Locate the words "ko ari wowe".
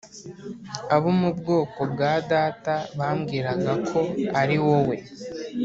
3.89-4.95